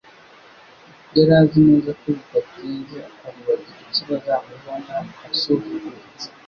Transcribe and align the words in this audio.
Yari 1.15 1.31
azi 1.41 1.59
neza 1.67 1.89
ko 1.99 2.05
bidatinze 2.15 2.99
abo 3.25 3.37
Bagiriki 3.47 4.01
bazamubona 4.09 4.93
asuzuguritse 5.31 6.25